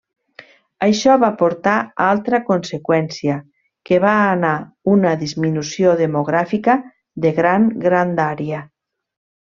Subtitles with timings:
[0.85, 1.73] Això va portar
[2.05, 3.37] altra conseqüència,
[3.91, 4.55] que va anar
[4.97, 6.81] una disminució demogràfica
[7.27, 8.65] de gran grandària.